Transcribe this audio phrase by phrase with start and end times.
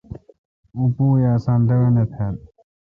[0.75, 2.35] اوں پوُ ے اساں لوَنے تھال۔